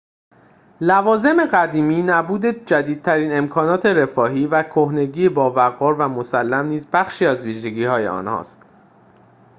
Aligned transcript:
لوازم 0.81 1.45
قدیمی 1.45 2.01
نبود 2.01 2.45
جدیدترین 2.45 3.37
امکانات 3.37 3.85
رفاهی 3.85 4.47
و 4.47 4.63
کهنگی 4.63 5.29
باوقار 5.29 5.99
و 5.99 6.07
مسلم 6.07 6.65
نیز 6.67 6.87
بخشی 6.87 7.25
از 7.25 7.45
ویژگی‌های 7.45 8.07
آنهاست 8.07 8.61